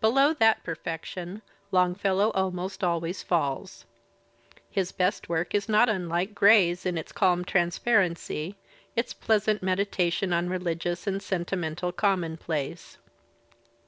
Below 0.00 0.32
that 0.34 0.62
perfection 0.62 1.42
Longfellow 1.72 2.30
almost 2.36 2.84
always 2.84 3.24
falls. 3.24 3.84
His 4.70 4.92
best 4.92 5.28
work 5.28 5.56
is 5.56 5.68
not 5.68 5.88
unlike 5.88 6.36
Gray's 6.36 6.86
in 6.86 6.96
its 6.96 7.10
calm 7.10 7.44
transparency, 7.44 8.54
its 8.94 9.12
pleasant 9.12 9.64
meditation 9.64 10.32
on 10.32 10.48
religious 10.48 11.08
and 11.08 11.20
sentimental 11.20 11.90
commonplace. 11.90 12.98